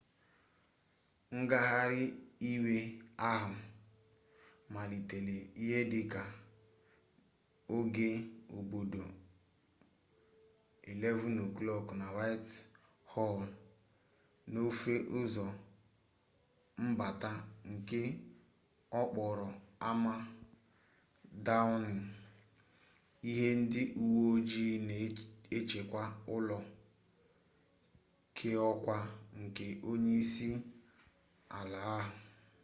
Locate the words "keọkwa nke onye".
28.37-30.15